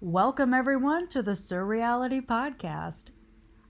[0.00, 3.06] Welcome, everyone, to the Surreality Podcast.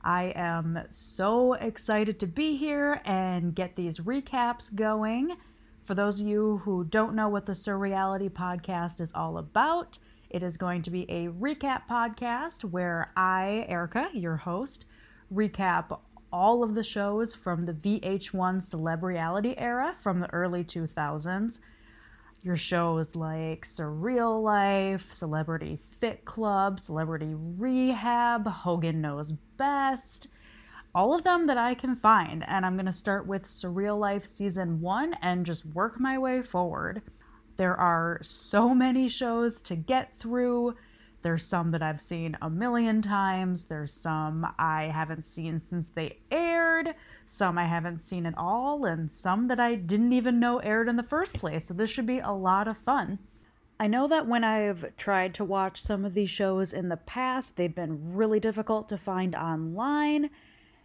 [0.05, 5.39] I am so excited to be here and get these recaps going.
[5.85, 10.43] For those of you who don't know what the Surreality Podcast is all about, it
[10.43, 14.85] is going to be a recap podcast where I, Erica, your host,
[15.33, 15.99] recap
[16.31, 21.59] all of the shows from the VH1 Celebreality era from the early 2000s.
[22.43, 30.29] Your shows like Surreal Life, Celebrity Fit Club, Celebrity Rehab, Hogan Knows Best,
[30.95, 32.45] all of them that I can find.
[32.47, 36.43] And I'm going to start with Surreal Life Season 1 and just work my way
[36.43, 37.03] forward.
[37.57, 40.77] There are so many shows to get through.
[41.23, 43.65] There's some that I've seen a million times.
[43.65, 46.58] There's some I haven't seen since they aired.
[47.27, 48.85] Some I haven't seen at all.
[48.85, 51.67] And some that I didn't even know aired in the first place.
[51.67, 53.19] So this should be a lot of fun.
[53.81, 57.57] I know that when I've tried to watch some of these shows in the past,
[57.57, 60.31] they've been really difficult to find online.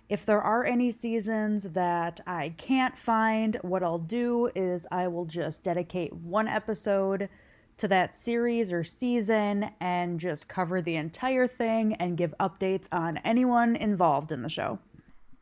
[0.09, 5.25] If there are any seasons that I can't find, what I'll do is I will
[5.25, 7.29] just dedicate one episode
[7.77, 13.17] to that series or season and just cover the entire thing and give updates on
[13.25, 14.77] anyone involved in the show.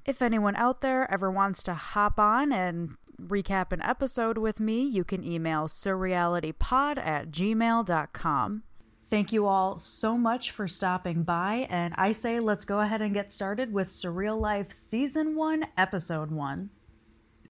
[0.06, 4.82] If anyone out there ever wants to hop on and recap an episode with me,
[4.82, 8.64] you can email surrealitypod at gmail.com.
[9.04, 13.14] Thank you all so much for stopping by, and I say let's go ahead and
[13.14, 16.70] get started with Surreal Life Season 1, Episode 1.